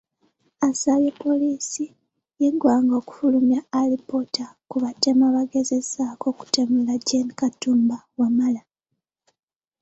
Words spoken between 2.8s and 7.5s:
okufulumya alipoota ku batemu abaagezezzaako okutemula Gen.